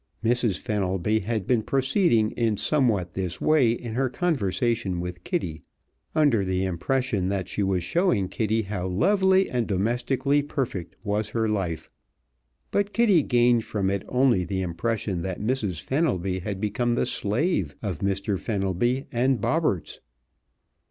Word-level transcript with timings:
Mrs. 0.23 0.57
Fenelby 0.57 1.19
had 1.19 1.45
been 1.45 1.61
proceeding 1.61 2.31
in 2.31 2.57
somewhat 2.57 3.13
this 3.13 3.39
way 3.39 3.69
in 3.71 3.93
her 3.93 4.09
conversation 4.09 4.99
with 4.99 5.23
Kitty, 5.23 5.61
under 6.15 6.43
the 6.43 6.65
impression 6.65 7.29
that 7.29 7.47
she 7.47 7.61
was 7.61 7.83
showing 7.83 8.27
Kitty 8.27 8.63
how 8.63 8.87
lovely 8.87 9.47
and 9.47 9.67
domestically 9.67 10.41
perfect 10.41 10.95
was 11.03 11.29
her 11.29 11.47
life, 11.47 11.91
but 12.71 12.93
Kitty 12.93 13.21
gained 13.21 13.63
from 13.63 13.91
it 13.91 14.01
only 14.09 14.43
the 14.43 14.63
impression 14.63 15.21
that 15.21 15.39
Mrs. 15.39 15.79
Fenelby 15.83 16.39
had 16.39 16.59
become 16.59 16.95
the 16.95 17.05
slave 17.05 17.75
of 17.83 17.99
Mr. 17.99 18.39
Fenelby 18.39 19.05
and 19.11 19.39
Bobberts. 19.39 19.99